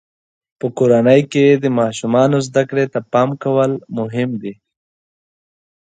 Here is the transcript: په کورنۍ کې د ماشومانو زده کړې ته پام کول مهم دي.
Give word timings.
په 0.59 0.67
کورنۍ 0.77 1.21
کې 1.31 1.45
د 1.63 1.65
ماشومانو 1.79 2.37
زده 2.47 2.63
کړې 2.69 2.85
ته 2.93 2.99
پام 3.11 3.29
کول 3.43 3.71
مهم 3.97 4.29
دي. 4.41 4.53